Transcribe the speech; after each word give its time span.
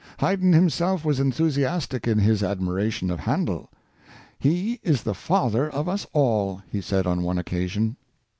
Haydn 0.17 0.51
himself 0.51 1.05
was 1.05 1.19
enthusiastic 1.19 2.07
in 2.07 2.17
his 2.17 2.41
admiration 2.41 3.11
of 3.11 3.19
Handel." 3.19 3.69
He 4.39 4.79
is 4.81 5.03
the 5.03 5.13
father 5.13 5.69
of 5.69 5.87
us 5.87 6.07
all," 6.11 6.63
he 6.71 6.81
said 6.81 7.05
on 7.05 7.21
one 7.21 7.37
occasion. 7.37 7.97